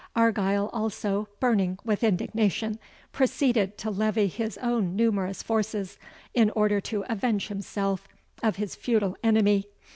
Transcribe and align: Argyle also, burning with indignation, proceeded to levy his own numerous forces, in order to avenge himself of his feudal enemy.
Argyle 0.15 0.71
also, 0.73 1.27
burning 1.39 1.77
with 1.85 2.03
indignation, 2.03 2.79
proceeded 3.11 3.77
to 3.77 3.91
levy 3.91 4.25
his 4.25 4.57
own 4.57 4.95
numerous 4.95 5.43
forces, 5.43 5.99
in 6.33 6.49
order 6.55 6.81
to 6.81 7.05
avenge 7.07 7.49
himself 7.49 8.07
of 8.41 8.55
his 8.55 8.73
feudal 8.73 9.15
enemy. 9.23 9.65